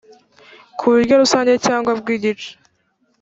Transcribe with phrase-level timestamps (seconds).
[0.77, 2.49] Ku buryo rusange cyangwa bw igice